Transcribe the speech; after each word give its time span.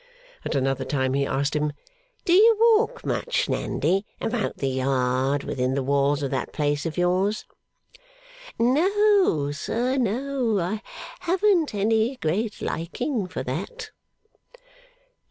')At 0.45 0.55
another 0.55 0.83
time 0.83 1.13
he 1.13 1.27
asked 1.27 1.55
him, 1.55 1.73
'Do 2.25 2.33
you 2.33 2.57
walk 2.75 3.05
much, 3.05 3.47
Nandy, 3.47 4.03
about 4.19 4.57
the 4.57 4.67
yard 4.69 5.43
within 5.43 5.75
the 5.75 5.83
walls 5.83 6.23
of 6.23 6.31
that 6.31 6.51
place 6.51 6.87
of 6.87 6.97
yours?' 6.97 7.45
'No, 8.57 9.51
sir; 9.51 9.97
no. 9.97 10.59
I 10.59 10.81
haven't 11.19 11.75
any 11.75 12.15
great 12.15 12.63
liking 12.63 13.27
for 13.27 13.43
that. 13.43 13.91